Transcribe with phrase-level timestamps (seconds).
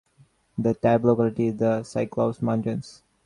[0.57, 3.03] The type locality is the Cyclops Mountains.